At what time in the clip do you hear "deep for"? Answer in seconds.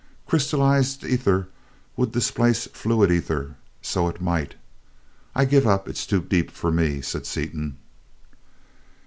6.23-6.71